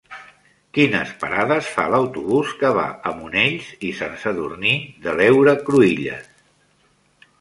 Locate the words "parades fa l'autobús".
1.23-2.55